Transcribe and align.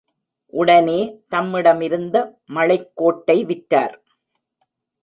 உடனே, 0.47 1.21
தம்மிடமிருந்த 1.31 2.35
மழைக் 2.45 2.91
கோட்டை 2.95 3.45
விற்றார். 3.45 4.03